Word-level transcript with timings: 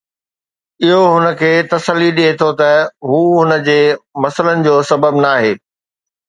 اهو 0.85 1.01
هن 1.15 1.25
کي 1.41 1.51
تسلي 1.73 2.09
ڏئي 2.17 2.31
ٿو 2.39 2.49
ته 2.59 2.71
هو 3.09 3.19
هن 3.39 3.51
جي 3.67 3.77
مسئلن 4.23 4.57
جو 4.65 4.75
سبب 4.91 5.13
ناهي. 5.27 5.53